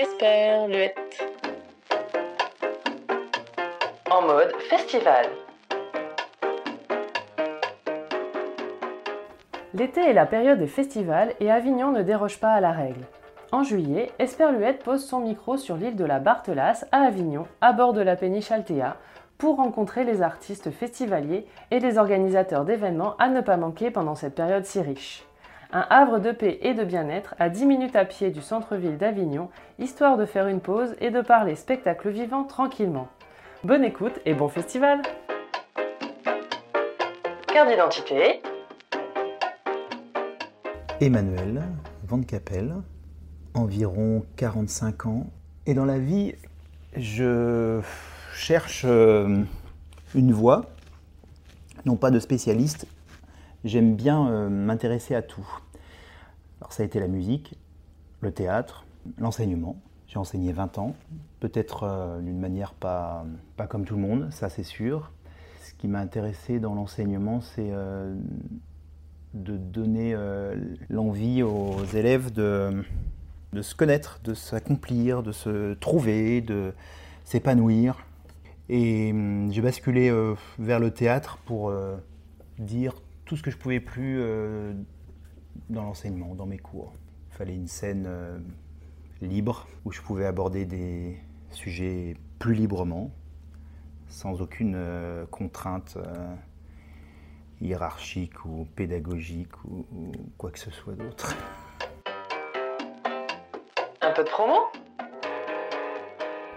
Esperluette. 0.00 0.96
En 4.10 4.22
mode 4.22 4.50
festival. 4.70 5.26
L'été 9.74 10.00
est 10.00 10.14
la 10.14 10.24
période 10.24 10.58
des 10.58 10.68
festivals 10.68 11.34
et 11.38 11.50
Avignon 11.50 11.92
ne 11.92 12.00
déroge 12.00 12.40
pas 12.40 12.52
à 12.52 12.60
la 12.60 12.72
règle. 12.72 13.04
En 13.52 13.62
juillet, 13.62 14.10
Esperluette 14.18 14.82
pose 14.82 15.04
son 15.04 15.20
micro 15.20 15.58
sur 15.58 15.76
l'île 15.76 15.96
de 15.96 16.06
la 16.06 16.18
Barthelasse 16.18 16.86
à 16.92 17.00
Avignon, 17.00 17.46
à 17.60 17.74
bord 17.74 17.92
de 17.92 18.00
la 18.00 18.16
péniche 18.16 18.50
Altea, 18.50 18.96
pour 19.36 19.56
rencontrer 19.56 20.04
les 20.04 20.22
artistes 20.22 20.70
festivaliers 20.70 21.46
et 21.70 21.78
les 21.78 21.98
organisateurs 21.98 22.64
d'événements 22.64 23.16
à 23.18 23.28
ne 23.28 23.42
pas 23.42 23.58
manquer 23.58 23.90
pendant 23.90 24.14
cette 24.14 24.34
période 24.34 24.64
si 24.64 24.80
riche. 24.80 25.26
Un 25.72 25.86
havre 25.88 26.18
de 26.18 26.32
paix 26.32 26.58
et 26.62 26.74
de 26.74 26.82
bien-être 26.82 27.36
à 27.38 27.48
10 27.48 27.64
minutes 27.64 27.94
à 27.94 28.04
pied 28.04 28.32
du 28.32 28.42
centre-ville 28.42 28.98
d'Avignon, 28.98 29.50
histoire 29.78 30.16
de 30.16 30.26
faire 30.26 30.48
une 30.48 30.60
pause 30.60 30.96
et 31.00 31.10
de 31.10 31.20
parler 31.20 31.54
spectacle 31.54 32.08
vivant 32.08 32.42
tranquillement. 32.42 33.06
Bonne 33.62 33.84
écoute 33.84 34.14
et 34.26 34.34
bon 34.34 34.48
festival 34.48 35.00
Carte 37.46 37.68
d'identité. 37.68 38.42
Emmanuel 41.00 41.62
Van 42.08 42.20
Capelle, 42.22 42.74
environ 43.54 44.24
45 44.38 45.06
ans. 45.06 45.26
Et 45.66 45.74
dans 45.74 45.84
la 45.84 46.00
vie, 46.00 46.34
je 46.96 47.80
cherche 48.34 48.82
euh, 48.84 49.44
une 50.16 50.32
voie, 50.32 50.62
non 51.86 51.94
pas 51.94 52.10
de 52.10 52.18
spécialiste. 52.18 52.88
J'aime 53.64 53.94
bien 53.94 54.28
euh, 54.28 54.48
m'intéresser 54.48 55.14
à 55.14 55.22
tout. 55.22 55.46
Alors 56.60 56.72
ça 56.72 56.82
a 56.82 56.86
été 56.86 57.00
la 57.00 57.08
musique, 57.08 57.58
le 58.20 58.32
théâtre, 58.32 58.86
l'enseignement. 59.18 59.76
J'ai 60.08 60.18
enseigné 60.18 60.52
20 60.52 60.78
ans, 60.78 60.94
peut-être 61.38 61.84
euh, 61.84 62.20
d'une 62.20 62.40
manière 62.40 62.74
pas, 62.74 63.24
pas 63.56 63.66
comme 63.66 63.84
tout 63.84 63.94
le 63.94 64.02
monde, 64.02 64.28
ça 64.32 64.48
c'est 64.48 64.64
sûr. 64.64 65.12
Ce 65.62 65.74
qui 65.74 65.88
m'a 65.88 66.00
intéressé 66.00 66.58
dans 66.58 66.74
l'enseignement, 66.74 67.40
c'est 67.40 67.70
de 69.34 69.56
donner 69.56 70.12
euh, 70.14 70.56
l'envie 70.88 71.42
aux 71.42 71.84
élèves 71.94 72.32
de, 72.32 72.82
de 73.52 73.62
se 73.62 73.74
connaître, 73.74 74.20
de 74.24 74.34
s'accomplir, 74.34 75.22
de 75.22 75.32
se 75.32 75.74
trouver, 75.74 76.40
de 76.40 76.72
s'épanouir. 77.24 78.04
Et 78.68 79.10
hum, 79.12 79.52
j'ai 79.52 79.60
basculé 79.60 80.10
euh, 80.10 80.34
vers 80.58 80.80
le 80.80 80.90
théâtre 80.90 81.38
pour 81.44 81.70
euh, 81.70 81.96
dire 82.58 82.94
tout 83.30 83.36
ce 83.36 83.44
que 83.44 83.52
je 83.52 83.56
pouvais 83.56 83.78
plus 83.78 84.20
dans 85.68 85.84
l'enseignement, 85.84 86.34
dans 86.34 86.46
mes 86.46 86.58
cours. 86.58 86.92
Il 87.30 87.36
fallait 87.36 87.54
une 87.54 87.68
scène 87.68 88.08
libre 89.22 89.68
où 89.84 89.92
je 89.92 90.02
pouvais 90.02 90.26
aborder 90.26 90.64
des 90.64 91.16
sujets 91.52 92.16
plus 92.40 92.54
librement, 92.54 93.12
sans 94.08 94.42
aucune 94.42 94.76
contrainte 95.30 95.96
hiérarchique 97.60 98.44
ou 98.44 98.66
pédagogique 98.74 99.62
ou, 99.64 99.86
quoi 100.36 100.50
que 100.50 100.58
ce 100.58 100.72
soit 100.72 100.94
d'autre. 100.94 101.36
Un 104.02 104.10
peu 104.10 104.24
de 104.24 104.28
promo? 104.28 104.56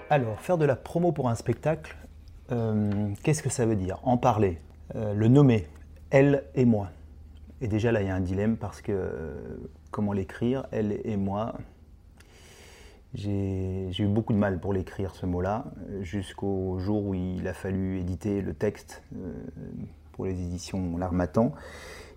Alors, 0.09 0.41
faire 0.41 0.57
de 0.57 0.65
la 0.65 0.75
promo 0.75 1.11
pour 1.11 1.29
un 1.29 1.35
spectacle, 1.35 1.95
euh, 2.51 3.11
qu'est-ce 3.21 3.43
que 3.43 3.49
ça 3.49 3.67
veut 3.67 3.75
dire? 3.75 3.99
En 4.01 4.17
parler, 4.17 4.59
euh, 4.95 5.13
le 5.13 5.27
nommer, 5.27 5.67
elle 6.13 6.45
et 6.55 6.63
moi. 6.63 6.91
Et 7.59 7.67
déjà 7.67 7.91
là, 7.91 8.01
il 8.01 8.07
y 8.07 8.09
a 8.09 8.15
un 8.15 8.21
dilemme 8.21 8.55
parce 8.55 8.81
que 8.81 8.93
euh, 8.93 9.57
comment 9.91 10.13
l'écrire, 10.13 10.65
elle 10.71 11.01
et 11.03 11.17
moi 11.17 11.55
j'ai 13.13 13.91
eu 13.99 14.07
beaucoup 14.07 14.33
de 14.33 14.39
mal 14.39 14.59
pour 14.59 14.73
l'écrire 14.73 15.13
ce 15.13 15.27
mot-là, 15.27 15.65
jusqu'au 16.01 16.79
jour 16.79 17.05
où 17.05 17.13
il 17.13 17.47
a 17.47 17.53
fallu 17.53 17.99
éditer 17.99 18.41
le 18.41 18.55
texte 18.55 19.03
pour 20.13 20.25
les 20.25 20.41
éditions 20.41 20.97
L'Armatan, 20.97 21.53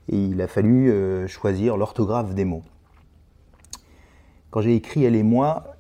et 0.09 0.17
il 0.17 0.41
a 0.41 0.49
fallu 0.49 0.91
euh, 0.91 1.27
choisir 1.27 1.77
l'orthographe 1.77 2.35
des 2.35 2.47
mots. 2.47 2.63
Quand 4.51 4.63
j'ai 4.63 4.75
écrit 4.75 5.05
Elle 5.05 5.17
et 5.17 5.23
moi, 5.23 5.77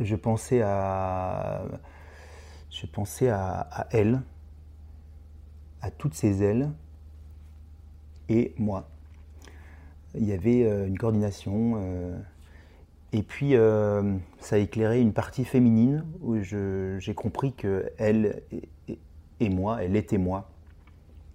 je 0.00 0.16
pensais 0.16 0.60
à, 0.60 1.62
elle, 3.92 4.22
à 5.82 5.90
toutes 5.90 6.14
ces 6.14 6.42
ailes, 6.42 6.70
et 8.28 8.54
moi. 8.58 8.88
Il 10.14 10.24
y 10.24 10.32
avait 10.32 10.64
euh, 10.64 10.86
une 10.86 10.98
coordination. 10.98 11.74
Euh, 11.78 12.18
et 13.12 13.22
puis, 13.22 13.54
ça 14.38 14.56
a 14.56 14.58
éclairé 14.58 15.00
une 15.00 15.14
partie 15.14 15.46
féminine 15.46 16.04
où 16.20 16.36
j'ai 16.42 17.14
compris 17.14 17.54
que 17.54 17.90
elle 17.96 18.42
et 19.40 19.48
moi, 19.48 19.82
elle 19.82 19.96
était 19.96 20.18
moi. 20.18 20.50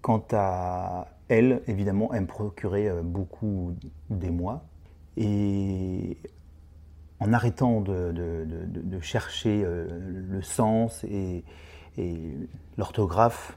Quant 0.02 0.24
à 0.32 1.08
elle, 1.28 1.62
évidemment, 1.66 2.12
elle 2.12 2.22
me 2.22 2.26
procurait 2.26 2.88
euh, 2.88 3.02
beaucoup 3.02 3.74
d'émoi. 4.10 4.64
Et 5.16 6.18
en 7.20 7.32
arrêtant 7.32 7.80
de, 7.80 8.12
chercher 9.00 9.62
euh, 9.64 9.86
le 10.28 10.42
sens 10.42 11.04
et, 11.04 11.44
l'orthographe 12.76 13.56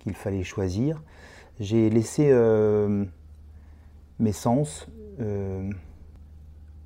qu'il 0.00 0.14
fallait 0.14 0.44
choisir, 0.44 1.02
j'ai 1.60 1.90
laissé 1.90 2.30
euh, 2.30 3.04
mes 4.18 4.32
sens 4.32 4.88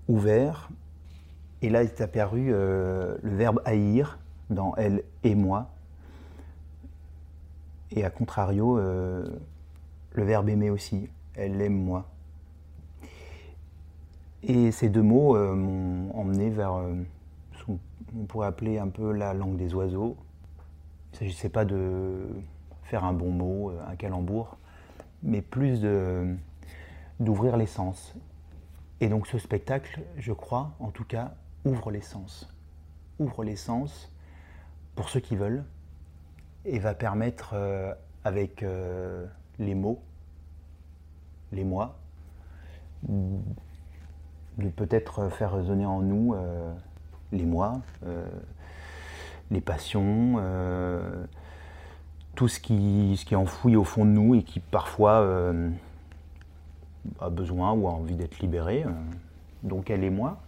ouverts. 0.09 0.69
Et 1.63 1.71
là 1.71 1.83
est 1.83 2.01
apparu 2.01 2.51
le 2.51 3.17
verbe 3.23 3.63
haïr 3.65 4.19
dans 4.51 4.75
elle 4.77 5.03
et 5.23 5.35
moi, 5.35 5.75
et 7.95 8.05
à 8.05 8.11
contrario, 8.11 8.79
euh, 8.79 9.25
le 10.13 10.25
verbe 10.25 10.49
aimer 10.49 10.71
aussi. 10.71 11.09
Elle 11.37 11.61
aime 11.61 11.81
moi. 11.81 12.07
Et 14.43 14.73
ces 14.73 14.89
deux 14.89 15.03
mots 15.03 15.37
euh, 15.37 15.55
m'ont 15.55 16.13
emmené 16.15 16.51
vers 16.51 16.75
euh, 16.75 16.95
ce 17.59 17.65
qu'on 17.65 17.79
pourrait 18.27 18.49
appeler 18.49 18.79
un 18.79 18.89
peu 18.89 19.13
la 19.13 19.33
langue 19.33 19.57
des 19.57 19.75
oiseaux. 19.75 20.17
Il 21.13 21.15
ne 21.15 21.19
s'agissait 21.19 21.49
pas 21.49 21.65
de 21.65 22.27
faire 22.85 23.05
un 23.05 23.13
bon 23.13 23.31
mot, 23.31 23.73
un 23.89 23.97
calembour, 23.97 24.57
mais 25.23 25.43
plus 25.43 25.81
d'ouvrir 27.21 27.57
les 27.57 27.67
sens. 27.67 28.15
Et 29.01 29.09
donc 29.09 29.27
ce 29.27 29.39
spectacle, 29.39 30.03
je 30.17 30.33
crois, 30.33 30.73
en 30.81 30.91
tout 30.91 31.05
cas, 31.05 31.35
ouvre 31.65 31.91
les 31.91 32.01
sens. 32.01 32.49
Ouvre 33.19 33.45
les 33.45 33.57
sens 33.57 34.11
pour 34.95 35.09
ceux 35.09 35.21
qui 35.21 35.37
veulent, 35.37 35.65
et 36.65 36.79
va 36.79 36.95
permettre, 36.95 37.51
euh, 37.55 37.93
avec 38.25 38.63
euh, 38.63 39.27
les 39.59 39.75
mots, 39.75 40.03
les 41.53 41.65
mois, 41.65 41.99
de 43.09 44.69
peut-être 44.71 45.29
faire 45.29 45.53
résonner 45.53 45.85
en 45.85 46.01
nous 46.01 46.35
euh, 46.35 46.73
les 47.33 47.45
mois, 47.45 47.83
les 49.51 49.61
passions, 49.61 50.37
tout 52.35 52.49
ce 52.49 52.61
qui, 52.61 53.17
ce 53.17 53.25
qui 53.25 53.35
est 53.35 53.37
enfoui 53.37 53.77
au 53.77 53.85
fond 53.85 54.05
de 54.05 54.11
nous 54.11 54.35
et 54.35 54.43
qui 54.43 54.61
parfois 54.61 55.27
a 57.21 57.31
besoin 57.31 57.73
ou 57.73 57.89
a 57.89 57.91
envie 57.91 58.17
d'être 58.17 58.39
libéré. 58.41 58.85
Donc 59.63 59.91
elle 59.91 60.05
et 60.05 60.11
moi, 60.11 60.41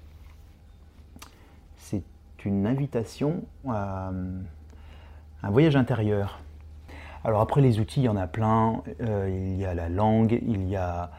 c'est 1.77 2.03
une 2.45 2.67
invitation 2.67 3.45
à 3.69 4.11
un 5.43 5.51
voyage 5.51 5.77
intérieur. 5.77 6.41
Alors 7.25 7.41
après 7.41 7.61
les 7.61 7.81
outils, 7.81 8.01
il 8.01 8.05
y 8.05 8.09
en 8.09 8.17
a 8.17 8.27
plein. 8.27 8.83
Euh, 9.01 9.29
il 9.29 9.57
y 9.57 9.65
a 9.65 9.75
la 9.75 9.89
langue, 9.89 10.39
il 10.47 10.69
y 10.69 10.77
a 10.77 11.11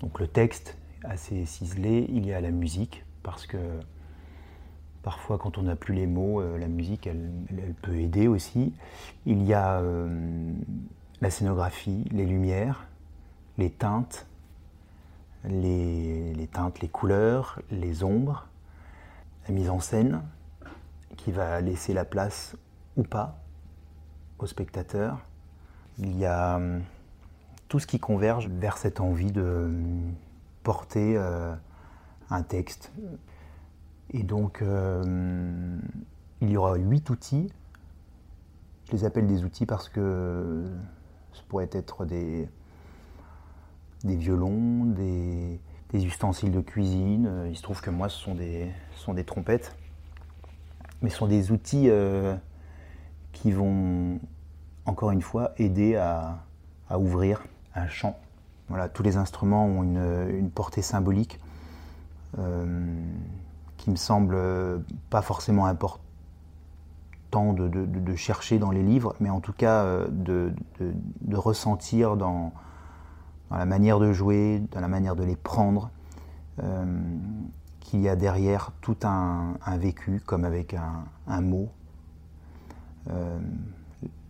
donc 0.00 0.18
le 0.18 0.26
texte 0.26 0.76
assez 1.04 1.46
ciselé, 1.46 2.06
il 2.12 2.26
y 2.26 2.32
a 2.32 2.40
la 2.40 2.50
musique 2.50 3.04
parce 3.22 3.46
que 3.46 3.58
parfois 5.02 5.38
quand 5.38 5.58
on 5.58 5.62
n'a 5.62 5.76
plus 5.76 5.94
les 5.94 6.06
mots, 6.06 6.40
euh, 6.40 6.58
la 6.58 6.68
musique 6.68 7.06
elle, 7.06 7.30
peut 7.82 7.96
aider 7.96 8.28
aussi. 8.28 8.72
Il 9.26 9.42
y 9.42 9.54
a 9.54 9.80
euh, 9.80 10.52
la 11.20 11.30
scénographie, 11.30 12.04
les 12.10 12.26
lumières, 12.26 12.86
les 13.58 13.70
teintes, 13.70 14.26
les, 15.44 16.48
teintes, 16.52 16.80
les 16.80 16.88
couleurs, 16.88 17.60
les 17.70 18.04
ombres, 18.04 18.46
la 19.48 19.54
mise 19.54 19.70
en 19.70 19.80
scène 19.80 20.22
qui 21.16 21.32
va 21.32 21.60
laisser 21.60 21.92
la 21.92 22.04
place 22.04 22.56
ou 22.96 23.02
pas 23.02 23.42
spectateur. 24.46 25.18
Il 25.98 26.18
y 26.18 26.26
a 26.26 26.56
hum, 26.56 26.82
tout 27.68 27.78
ce 27.78 27.86
qui 27.86 27.98
converge 27.98 28.48
vers 28.48 28.76
cette 28.76 29.00
envie 29.00 29.32
de 29.32 29.70
porter 30.62 31.14
euh, 31.16 31.54
un 32.30 32.42
texte. 32.42 32.92
Et 34.10 34.22
donc, 34.22 34.62
hum, 34.62 35.80
il 36.40 36.50
y 36.50 36.56
aura 36.56 36.76
huit 36.76 37.08
outils. 37.10 37.52
Je 38.86 38.92
les 38.92 39.04
appelle 39.04 39.26
des 39.26 39.44
outils 39.44 39.66
parce 39.66 39.88
que 39.88 40.64
ce 41.32 41.42
pourrait 41.44 41.70
être 41.72 42.04
des, 42.04 42.48
violons, 44.04 44.84
des, 44.84 45.60
ustensiles 45.94 46.50
de 46.52 46.60
cuisine. 46.60 47.26
Euh, 47.26 47.48
Il 47.48 47.56
se 47.56 47.62
trouve 47.62 47.80
que 47.80 47.90
moi, 47.90 48.08
ce 48.08 48.18
sont 48.18 48.34
des, 48.34 48.70
sont 48.96 49.14
des 49.14 49.24
trompettes. 49.24 49.76
Mais 51.00 51.10
ce 51.10 51.18
sont 51.18 51.26
des 51.26 51.52
outils 51.52 51.88
euh, 51.88 52.36
qui 53.32 53.50
vont, 53.50 54.20
encore 54.84 55.10
une 55.10 55.22
fois, 55.22 55.52
aider 55.56 55.96
à, 55.96 56.44
à 56.88 56.98
ouvrir 56.98 57.42
un 57.74 57.88
champ. 57.88 58.18
Voilà, 58.68 58.88
tous 58.88 59.02
les 59.02 59.16
instruments 59.16 59.66
ont 59.66 59.82
une, 59.82 60.28
une 60.38 60.50
portée 60.50 60.82
symbolique 60.82 61.38
euh, 62.38 62.96
qui 63.82 63.90
me 63.90 63.96
semble 63.96 64.36
euh, 64.36 64.78
pas 65.10 65.22
forcément 65.22 65.66
important 65.66 65.98
de, 67.34 67.66
de- 67.66 68.14
chercher 68.14 68.60
dans 68.60 68.70
les 68.70 68.82
livres, 68.82 69.16
mais 69.18 69.28
en 69.28 69.40
tout 69.40 69.52
cas 69.52 69.82
euh, 69.82 70.06
de, 70.08 70.52
de- 70.78 71.36
ressentir 71.36 72.16
dans, 72.16 72.52
dans 73.50 73.56
la 73.56 73.66
manière 73.66 73.98
de 73.98 74.12
jouer, 74.12 74.62
dans 74.70 74.80
la 74.80 74.86
manière 74.86 75.16
de 75.16 75.24
les 75.24 75.34
prendre, 75.34 75.90
euh, 76.62 76.84
qu'il 77.80 78.00
y 78.02 78.08
a 78.08 78.14
derrière 78.14 78.70
tout 78.82 78.96
un, 79.02 79.54
vécu, 79.78 80.22
comme 80.24 80.44
avec 80.44 80.74
un, 80.74 81.40
mot. 81.40 81.68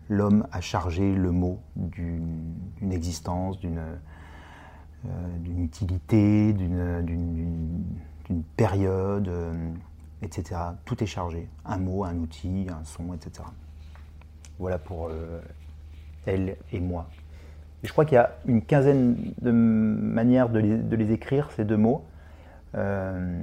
L'homme 0.08 0.46
a 0.50 0.62
chargé 0.62 1.14
le 1.14 1.30
mot 1.30 1.58
d'une 1.76 2.54
existence, 2.90 3.58
d'une 3.58 3.82
euh, 5.06 5.38
d'une 5.40 5.62
utilité, 5.62 6.52
d'une- 6.54 7.04
d'une 8.26 8.42
période, 8.42 9.28
euh, 9.28 9.72
etc. 10.22 10.60
Tout 10.84 11.02
est 11.02 11.06
chargé. 11.06 11.48
Un 11.64 11.78
mot, 11.78 12.04
un 12.04 12.16
outil, 12.16 12.66
un 12.70 12.84
son, 12.84 13.12
etc. 13.14 13.44
Voilà 14.58 14.78
pour 14.78 15.08
euh, 15.08 15.40
elle 16.26 16.56
et 16.72 16.80
moi. 16.80 17.08
Et 17.82 17.88
je 17.88 17.92
crois 17.92 18.04
qu'il 18.04 18.14
y 18.14 18.18
a 18.18 18.36
une 18.46 18.62
quinzaine 18.62 19.34
de 19.40 19.50
manières 19.50 20.48
de 20.48 20.60
les, 20.60 20.76
de 20.76 20.96
les 20.96 21.12
écrire, 21.12 21.50
ces 21.52 21.64
deux 21.64 21.76
mots. 21.76 22.04
Euh, 22.74 23.42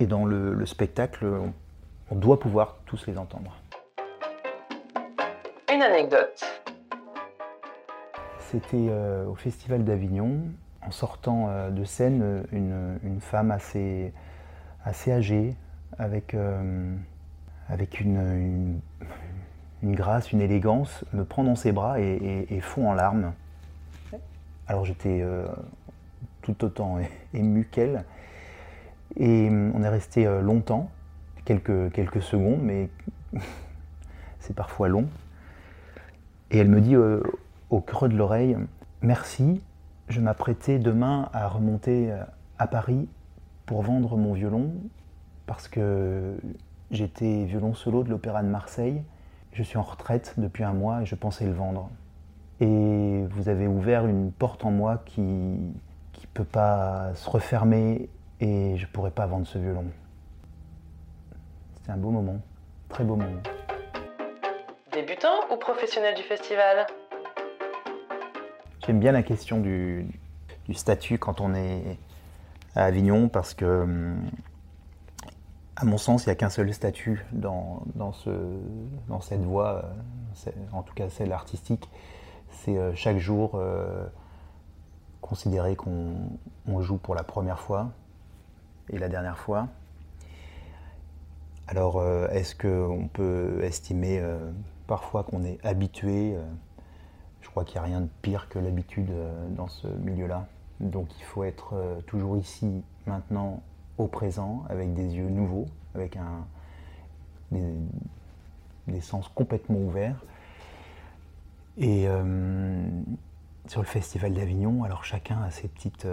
et 0.00 0.06
dans 0.06 0.24
le, 0.24 0.54
le 0.54 0.66
spectacle, 0.66 1.26
on, 1.26 1.52
on 2.10 2.14
doit 2.16 2.40
pouvoir 2.40 2.76
tous 2.86 3.06
les 3.06 3.18
entendre. 3.18 3.54
Une 5.72 5.82
anecdote. 5.82 6.44
C'était 8.50 8.86
euh, 8.88 9.26
au 9.26 9.34
Festival 9.34 9.84
d'Avignon. 9.84 10.40
En 10.86 10.90
sortant 10.90 11.46
euh, 11.48 11.70
de 11.70 11.84
scène, 11.84 12.20
euh, 12.22 12.42
une, 12.52 12.98
une 13.04 13.20
femme 13.20 13.50
assez, 13.50 14.12
assez 14.84 15.12
âgée, 15.12 15.54
avec, 15.98 16.34
euh, 16.34 16.94
avec 17.68 18.00
une, 18.00 18.16
une, 18.16 18.80
une 19.82 19.94
grâce, 19.94 20.32
une 20.32 20.40
élégance, 20.40 21.04
me 21.12 21.24
prend 21.24 21.44
dans 21.44 21.56
ses 21.56 21.72
bras 21.72 22.00
et, 22.00 22.04
et- 22.04 22.54
et 22.56 22.60
fond 22.60 22.88
en 22.90 22.94
larmes. 22.94 23.32
Alors 24.66 24.84
j'étais 24.84 25.20
euh, 25.22 25.46
tout 26.42 26.64
autant 26.64 26.98
ému 27.34 27.66
qu'elle. 27.70 28.04
Et 29.16 29.48
on 29.50 29.82
est 29.82 29.88
resté 29.88 30.26
longtemps, 30.42 30.90
quelques, 31.44 31.90
quelques 31.92 32.22
secondes, 32.22 32.60
mais 32.62 32.88
c'est 34.40 34.54
parfois 34.54 34.88
long. 34.88 35.06
Et 36.50 36.58
elle 36.58 36.68
me 36.68 36.80
dit 36.80 36.94
euh, 36.94 37.20
au 37.70 37.80
creux 37.80 38.08
de 38.08 38.16
l'oreille 38.16 38.56
Merci, 39.02 39.60
je 40.08 40.20
m'apprêtais 40.20 40.78
demain 40.78 41.28
à 41.32 41.48
remonter 41.48 42.10
euh, 42.10 42.22
à 42.58 42.66
Paris 42.66 43.08
pour 43.66 43.82
vendre 43.82 44.16
mon 44.16 44.32
violon 44.32 44.72
parce 45.46 45.68
que 45.68 46.36
j'étais 46.90 47.44
violon 47.44 47.74
solo 47.74 48.02
de 48.02 48.10
l'Opéra 48.10 48.42
de 48.42 48.48
Marseille. 48.48 49.02
Je 49.52 49.62
suis 49.62 49.78
en 49.78 49.82
retraite 49.82 50.34
depuis 50.38 50.64
un 50.64 50.72
mois 50.72 51.02
et 51.02 51.06
je 51.06 51.14
pensais 51.14 51.44
le 51.44 51.52
vendre. 51.52 51.90
Et 52.60 53.24
vous 53.30 53.48
avez 53.48 53.66
ouvert 53.66 54.06
une 54.06 54.32
porte 54.32 54.64
en 54.64 54.70
moi 54.70 55.02
qui 55.04 55.20
ne 55.22 55.72
peut 56.34 56.44
pas 56.44 57.14
se 57.14 57.28
refermer 57.28 58.08
et 58.40 58.76
je 58.76 58.86
pourrais 58.86 59.10
pas 59.10 59.26
vendre 59.26 59.46
ce 59.46 59.58
violon. 59.58 59.86
C'était 61.76 61.92
un 61.92 61.96
beau 61.96 62.10
moment, 62.10 62.40
très 62.88 63.04
beau 63.04 63.16
moment. 63.16 63.40
Débutant 64.92 65.52
ou 65.52 65.56
professionnel 65.56 66.14
du 66.14 66.22
festival? 66.22 66.86
J'aime 68.88 69.00
bien 69.00 69.12
la 69.12 69.22
question 69.22 69.60
du, 69.60 70.06
statut 70.72 71.18
quand 71.18 71.42
on 71.42 71.54
est 71.54 71.98
à 72.74 72.84
Avignon 72.84 73.28
parce 73.28 73.52
que, 73.52 73.82
hum, 73.82 74.30
à 75.76 75.84
mon 75.84 75.98
sens, 75.98 76.24
il 76.24 76.30
n'y 76.30 76.32
a 76.32 76.36
qu'un 76.36 76.48
seul 76.48 76.72
statut 76.72 77.26
dans, 77.32 77.82
dans, 77.96 78.12
ce, 78.12 78.30
dans 79.08 79.20
cette 79.20 79.42
voie, 79.42 79.84
euh, 80.46 80.50
en 80.72 80.82
tout 80.82 80.94
cas 80.94 81.10
celle 81.10 81.32
artistique. 81.32 81.90
C'est 82.50 82.78
euh, 82.78 82.94
chaque 82.94 83.18
jour 83.18 83.56
euh, 83.56 84.06
considérer 85.20 85.76
qu'on 85.76 86.14
on 86.66 86.80
joue 86.80 86.96
pour 86.96 87.14
la 87.14 87.24
première 87.24 87.60
fois 87.60 87.90
et 88.88 88.96
la 88.96 89.10
dernière 89.10 89.36
fois. 89.36 89.68
Alors, 91.66 92.02
est-ce 92.30 92.54
qu'on 92.54 93.06
peut 93.12 93.62
estimer 93.62 94.26
parfois 94.86 95.24
qu'on 95.24 95.44
est 95.44 95.62
habitué 95.62 96.38
je 97.42 97.48
crois 97.48 97.64
qu'il 97.64 97.80
n'y 97.80 97.86
a 97.86 97.88
rien 97.88 98.00
de 98.00 98.08
pire 98.22 98.48
que 98.48 98.58
l'habitude 98.58 99.10
euh, 99.10 99.48
dans 99.50 99.68
ce 99.68 99.88
milieu-là. 99.88 100.46
Donc 100.80 101.08
il 101.18 101.24
faut 101.24 101.44
être 101.44 101.74
euh, 101.74 102.00
toujours 102.02 102.36
ici, 102.36 102.82
maintenant, 103.06 103.62
au 103.96 104.06
présent, 104.06 104.64
avec 104.68 104.94
des 104.94 105.16
yeux 105.16 105.28
nouveaux, 105.28 105.66
avec 105.94 106.16
un, 106.16 106.46
des, 107.50 109.00
sens 109.00 109.28
complètement 109.28 109.78
ouverts. 109.78 110.24
Et 111.78 112.08
euh, 112.08 112.88
sur 113.66 113.80
le 113.80 113.86
Festival 113.86 114.34
d'Avignon, 114.34 114.84
alors 114.84 115.04
chacun 115.04 115.40
a 115.42 115.50
ses 115.50 115.68
petites, 115.68 116.06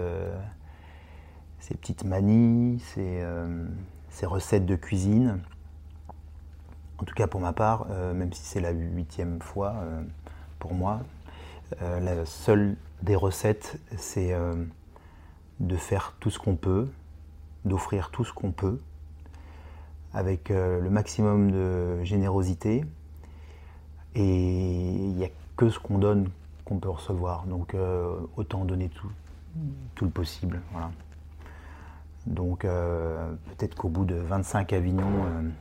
ses 1.58 1.74
petites 1.74 2.04
manies, 2.04 2.80
ses, 2.80 4.26
recettes 4.26 4.66
de 4.66 4.76
cuisine. 4.76 5.40
En 6.98 7.04
tout 7.04 7.14
cas 7.14 7.26
pour 7.26 7.40
ma 7.40 7.52
part, 7.52 7.88
même 7.88 8.32
si 8.32 8.42
c'est 8.42 8.60
la 8.60 8.70
huitième 8.70 9.40
fois, 9.40 9.74
pour 10.58 10.74
moi, 10.74 11.00
euh, 11.82 12.00
la 12.00 12.24
seule 12.24 12.76
des 13.02 13.16
recettes, 13.16 13.78
c'est 13.96 14.32
euh, 14.32 14.54
de 15.60 15.76
faire 15.76 16.14
tout 16.20 16.30
ce 16.30 16.38
qu'on 16.38 16.56
peut, 16.56 16.88
d'offrir 17.64 18.10
tout 18.10 18.24
ce 18.24 18.32
qu'on 18.32 18.52
peut, 18.52 18.80
avec 20.14 20.50
euh, 20.50 20.80
le 20.80 20.90
maximum 20.90 21.50
de 21.50 22.02
générosité. 22.04 22.84
Et 24.14 24.94
il 24.94 25.14
n'y 25.14 25.24
a 25.24 25.30
que 25.56 25.68
ce 25.68 25.78
qu'on 25.78 25.98
donne 25.98 26.30
qu'on 26.64 26.78
peut 26.78 26.88
recevoir. 26.88 27.44
Donc 27.44 27.76
autant 28.36 28.64
donner 28.64 28.88
tout, 28.88 29.10
tout 29.94 30.06
le 30.06 30.10
possible. 30.10 30.62
Donc 32.26 32.60
peut-être 32.62 33.74
qu'au 33.74 33.90
bout 33.90 34.06
de 34.06 34.14
25 34.14 34.72
Avignon, 34.72 35.52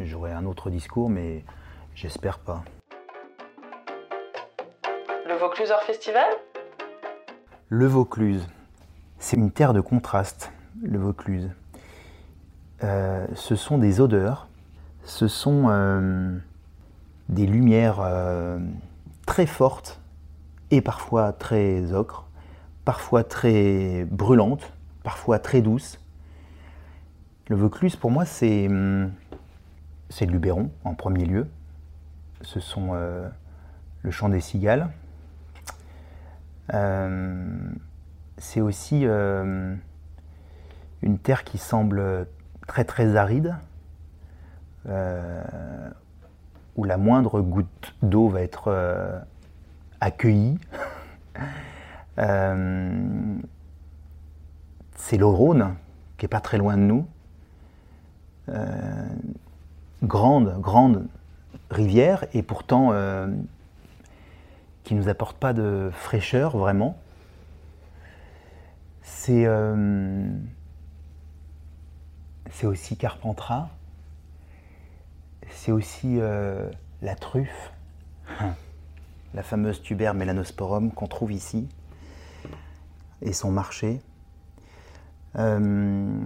j'aurai 0.00 0.32
un 0.32 0.46
autre 0.46 0.70
discours, 0.70 1.10
mais 1.10 1.44
j'espère 1.94 2.38
pas. 2.38 2.64
Vaucluse 5.56 5.72
Hors 5.72 5.84
Festival 5.84 6.28
Le 7.70 7.86
Vaucluse, 7.86 8.46
c'est 9.18 9.38
une 9.38 9.50
terre 9.50 9.72
de 9.72 9.80
contraste, 9.80 10.52
le 10.82 10.98
Vaucluse. 10.98 11.50
Euh, 12.84 13.26
ce 13.34 13.56
sont 13.56 13.78
des 13.78 14.02
odeurs, 14.02 14.48
ce 15.04 15.28
sont 15.28 15.68
euh, 15.70 16.36
des 17.30 17.46
lumières 17.46 18.00
euh, 18.00 18.58
très 19.24 19.46
fortes 19.46 19.98
et 20.70 20.82
parfois 20.82 21.32
très 21.32 21.90
ocres, 21.94 22.26
parfois 22.84 23.24
très 23.24 24.04
brûlantes, 24.10 24.70
parfois 25.04 25.38
très 25.38 25.62
douces. 25.62 25.98
Le 27.48 27.56
Vaucluse, 27.56 27.96
pour 27.96 28.10
moi, 28.10 28.26
c'est 28.26 28.66
hum, 28.66 29.10
c'est 30.10 30.26
le 30.26 30.32
Luberon 30.32 30.70
en 30.84 30.92
premier 30.92 31.24
lieu. 31.24 31.46
Ce 32.42 32.60
sont 32.60 32.92
le 32.92 34.10
chant 34.10 34.28
des 34.28 34.40
cigales, 34.40 34.90
c'est 36.68 38.60
aussi 38.60 39.02
euh, 39.04 39.74
une 41.02 41.18
terre 41.18 41.44
qui 41.44 41.58
semble 41.58 42.26
très 42.66 42.84
très 42.84 43.16
aride, 43.16 43.54
euh, 44.88 45.42
où 46.76 46.84
la 46.84 46.96
moindre 46.96 47.40
goutte 47.40 47.94
d'eau 48.02 48.28
va 48.28 48.42
être 48.42 48.68
euh, 48.68 49.18
accueillie. 50.00 50.58
Euh, 52.18 53.36
c'est 54.94 55.18
le 55.18 55.26
Rhône, 55.26 55.74
qui 56.16 56.24
est 56.24 56.30
pas 56.30 56.40
très 56.40 56.56
loin 56.56 56.78
de 56.78 56.82
nous. 56.82 57.06
Euh, 58.48 59.06
grande, 60.02 60.58
grande 60.62 61.06
rivière, 61.70 62.24
et 62.32 62.42
pourtant 62.42 62.92
euh, 62.92 63.26
qui 64.86 64.94
nous 64.94 65.08
apporte 65.08 65.36
pas 65.36 65.52
de 65.52 65.90
fraîcheur 65.92 66.56
vraiment. 66.56 66.96
C'est 69.02 69.44
euh, 69.44 70.28
aussi 72.62 72.96
Carpentras, 72.96 73.68
c'est 75.50 75.72
aussi 75.72 76.20
euh, 76.20 76.70
la 77.02 77.16
truffe, 77.16 77.72
la 79.34 79.42
fameuse 79.42 79.82
tuber 79.82 80.12
melanosporum 80.14 80.92
qu'on 80.92 81.08
trouve 81.08 81.32
ici. 81.32 81.68
et 83.22 83.32
son 83.32 83.50
marché. 83.50 84.00
Euh, 85.34 86.16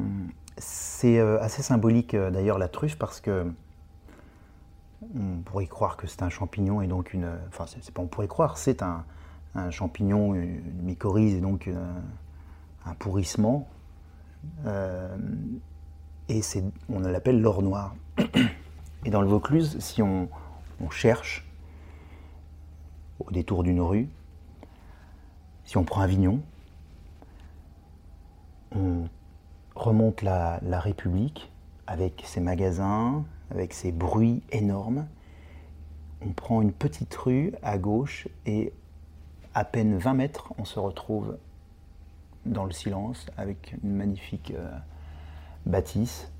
c'est 0.58 1.18
assez 1.18 1.62
symbolique 1.62 2.14
d'ailleurs 2.14 2.58
la 2.58 2.68
truffe 2.68 2.98
parce 2.98 3.22
que 3.22 3.50
on 5.14 5.42
pourrait 5.42 5.66
croire 5.66 5.96
que 5.96 6.06
c'est 6.06 6.22
un 6.22 6.28
champignon 6.28 6.82
et 6.82 6.86
donc 6.86 7.14
une. 7.14 7.30
Enfin, 7.48 7.64
c'est 7.66 7.92
pas 7.92 8.02
on 8.02 8.06
pourrait 8.06 8.28
croire, 8.28 8.58
c'est 8.58 8.82
un, 8.82 9.04
champignon, 9.70 10.34
une 10.34 10.82
mycorhize 10.82 11.34
et 11.34 11.40
donc 11.40 11.68
un 12.86 12.94
pourrissement. 12.94 13.68
et 16.28 16.40
on 16.88 17.00
l'appelle 17.00 17.40
l'or 17.40 17.62
noir. 17.62 17.94
Et 19.06 19.08
dans 19.08 19.22
le 19.22 19.28
Vaucluse, 19.28 19.78
si 19.80 20.02
on 20.02 20.28
cherche 20.90 21.46
au 23.18 23.30
détour 23.30 23.62
d'une 23.62 23.80
rue, 23.80 24.10
si 25.64 25.76
on 25.76 25.84
prend 25.84 26.00
Avignon, 26.00 26.42
on 28.74 29.08
remonte 29.74 30.22
la, 30.22 30.58
République 30.80 31.52
avec 31.86 32.22
ses 32.26 32.40
magasins, 32.40 33.24
avec 33.50 33.72
ses 33.72 33.92
bruits 33.92 34.42
énormes. 34.50 35.06
On 36.22 36.30
prend 36.30 36.62
une 36.62 36.72
petite 36.72 37.14
rue 37.14 37.52
à 37.62 37.78
gauche 37.78 38.28
et 38.46 38.72
à 39.54 39.64
peine 39.64 39.96
20 39.96 40.14
mètres, 40.14 40.52
on 40.58 40.64
se 40.64 40.78
retrouve 40.78 41.36
dans 42.46 42.64
le 42.64 42.72
silence 42.72 43.26
avec 43.36 43.74
une 43.82 43.94
magnifique 43.94 44.52
euh, 44.56 44.70
bâtisse, 45.66 46.30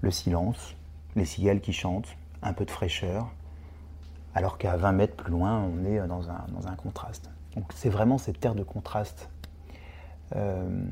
le 0.00 0.10
silence, 0.10 0.74
les 1.14 1.24
cigales 1.24 1.60
qui 1.60 1.72
chantent, 1.72 2.16
un 2.42 2.52
peu 2.52 2.64
de 2.64 2.70
fraîcheur, 2.70 3.30
alors 4.34 4.58
qu'à 4.58 4.76
20 4.76 4.92
mètres 4.92 5.16
plus 5.16 5.30
loin, 5.32 5.60
on 5.60 5.84
est 5.84 6.06
dans 6.06 6.28
un, 6.30 6.44
dans 6.48 6.66
un 6.68 6.74
contraste. 6.74 7.30
Donc 7.54 7.72
c'est 7.74 7.88
vraiment 7.88 8.18
cette 8.18 8.38
terre 8.38 8.54
de 8.54 8.62
contraste. 8.62 9.30
Euh, 10.34 10.84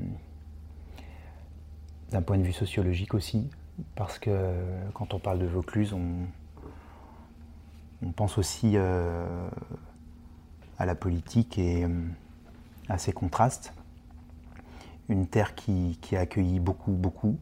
d'un 2.11 2.23
point 2.23 2.39
de 2.39 2.45
vue 2.45 2.53
sociologique 2.53 3.13
aussi, 3.15 3.51
parce 3.95 4.19
que 4.19 4.63
quand 4.95 5.15
on 5.15 5.19
parle 5.19 5.39
de 5.39 5.47
Vaucluse, 5.47 5.93
on, 5.93 6.27
pense 8.17 8.37
aussi 8.37 8.73
euh, 8.75 9.49
à 10.79 10.85
la 10.85 10.95
politique 10.95 11.59
et 11.59 11.85
euh, 11.85 11.89
à 12.89 12.99
ces 12.99 13.13
contrastes. 13.13 13.73
Une 15.09 15.27
terre 15.27 15.55
qui, 15.55 15.99
a 16.13 16.21
accueilli 16.21 16.61
beaucoup, 16.61 16.93
beaucoup, 16.93 17.39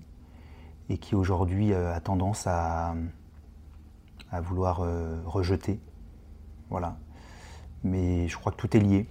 et 0.89 0.99
qui 0.99 1.15
aujourd'hui 1.15 1.73
a 1.75 2.01
tendance 2.01 2.47
à, 2.47 2.95
vouloir 4.33 4.83
rejeter. 5.27 5.79
Voilà 6.71 6.97
mais 7.85 8.29
je 8.29 8.37
crois 8.37 8.53
que 8.53 8.57
tout 8.57 8.77
est 8.77 8.81
lié. 8.81 9.07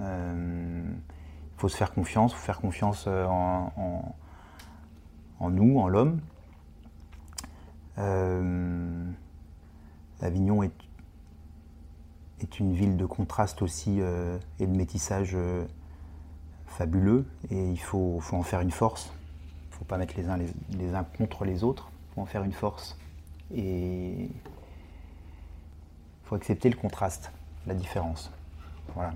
Euh, 0.00 0.84
il 0.84 1.60
faut 1.60 1.68
se 1.68 1.76
faire 1.76 1.92
confiance, 1.92 2.32
il 2.32 2.36
faut 2.36 2.44
faire 2.44 2.60
confiance 2.60 3.04
euh, 3.06 3.26
en, 3.26 4.14
nous, 5.50 5.78
en 5.78 5.88
l'homme. 5.88 6.20
Euh, 7.98 9.10
Avignon 10.20 10.62
est, 10.62 10.72
est, 12.40 12.60
une 12.60 12.72
ville 12.72 12.96
de 12.96 13.06
contraste 13.06 13.62
aussi 13.62 14.00
et 14.00 14.66
de 14.66 14.76
métissage 14.76 15.36
fabuleux 16.66 17.26
et 17.50 17.70
il 17.70 17.80
faut, 17.80 18.18
faut, 18.20 18.36
en 18.36 18.42
faire 18.42 18.60
une 18.60 18.70
force. 18.70 19.12
Il 19.62 19.72
ne 19.72 19.76
faut 19.76 19.84
pas 19.84 19.98
mettre 19.98 20.14
les 20.16 20.28
uns, 20.28 20.36
les, 20.36 20.94
uns 20.94 21.04
contre 21.04 21.44
les 21.44 21.64
autres, 21.64 21.90
il 21.90 22.14
faut 22.14 22.20
en 22.22 22.26
faire 22.26 22.44
une 22.44 22.52
force. 22.52 22.98
Et 23.54 24.24
il 24.24 24.30
faut 26.24 26.34
accepter 26.34 26.68
le 26.68 26.76
contraste 26.76 27.30
la 27.66 27.74
différence. 27.74 28.30
Voilà. 28.94 29.12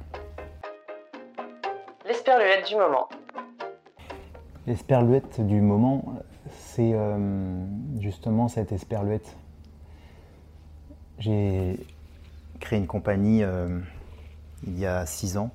L'esperluette 2.07 2.69
du 2.69 2.77
moment. 2.77 3.09
L'esperluette 4.67 5.41
du 5.47 5.61
moment, 5.61 6.15
c'est 6.59 6.93
euh, 6.95 7.65
justement 8.01 8.49
cette 8.49 8.73
esperluette. 8.73 9.37
J'ai 11.19 11.79
créé 12.61 12.79
une 12.79 12.87
compagnie 12.87 13.43
euh, 13.43 13.81
il 14.67 14.79
y 14.79 14.87
a 14.87 15.07
six 15.07 15.37
ans 15.37 15.51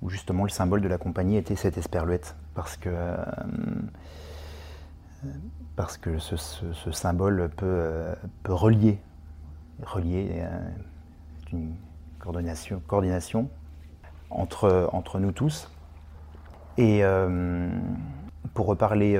où 0.00 0.10
justement 0.10 0.44
le 0.44 0.50
symbole 0.50 0.80
de 0.80 0.88
la 0.88 0.98
compagnie 0.98 1.36
était 1.36 1.56
cette 1.56 1.78
esperluette 1.78 2.34
parce 2.54 2.76
que 2.76 2.88
euh, 2.90 3.16
ce, 6.18 6.90
symbole 6.92 7.50
peut, 7.56 8.14
peut 8.42 8.52
relier 8.54 8.98
relier 9.82 10.44
une 11.52 11.74
coordination, 12.20 13.48
entre, 14.30 15.18
nous 15.18 15.32
tous. 15.32 15.70
Et 16.78 17.02
pour 18.54 18.66
reparler 18.66 19.16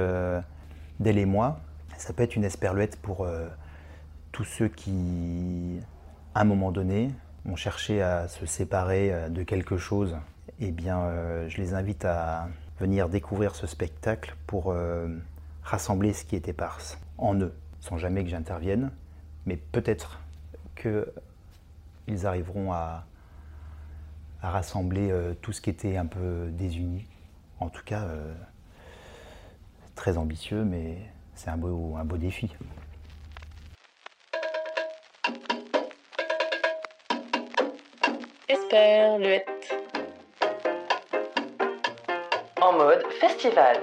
d'elle 1.00 1.18
et 1.18 1.26
moi, 1.26 1.60
ça 1.96 2.12
peut 2.12 2.22
être 2.22 2.36
une 2.36 2.44
esperluette 2.44 2.96
pour 3.00 3.24
euh, 3.24 3.48
tous 4.32 4.44
ceux 4.44 4.68
qui, 4.68 5.80
à 6.34 6.40
un 6.40 6.44
moment 6.44 6.72
donné, 6.72 7.10
ont 7.46 7.56
cherché 7.56 8.02
à 8.02 8.28
se 8.28 8.46
séparer 8.46 9.12
de 9.30 9.42
quelque 9.42 9.76
chose. 9.76 10.16
Eh 10.60 10.70
bien, 10.70 11.08
je 11.48 11.56
les 11.56 11.74
invite 11.74 12.04
à 12.04 12.48
venir 12.78 13.08
découvrir 13.08 13.56
ce 13.56 13.66
spectacle 13.66 14.36
pour 14.46 14.72
rassembler 15.64 16.12
ce 16.12 16.24
qui 16.24 16.36
est 16.36 16.48
éparse 16.48 16.98
en 17.18 17.34
eux, 17.34 17.52
sans 17.80 17.98
jamais 17.98 18.22
que 18.22 18.30
j'intervienne, 18.30 18.92
mais 19.44 19.56
peut-être 19.56 20.20
que 20.76 21.12
ils 22.08 22.26
arriveront 22.26 22.72
à, 22.72 23.04
rassembler 24.42 25.12
euh, 25.12 25.34
tout 25.40 25.52
ce 25.52 25.60
qui 25.60 25.70
était 25.70 25.96
un 25.96 26.06
peu 26.06 26.48
désuni. 26.50 27.06
En 27.60 27.68
tout 27.68 27.84
cas, 27.84 28.02
euh, 28.02 28.34
très 29.94 30.18
ambitieux, 30.18 30.64
mais 30.64 30.98
c'est 31.34 31.50
un 31.50 31.56
beau, 31.56 31.96
un 31.96 32.04
beau 32.04 32.16
défi. 32.16 32.50
Esperluette. 38.48 39.74
En 42.60 42.72
mode 42.72 43.04
festival. 43.20 43.76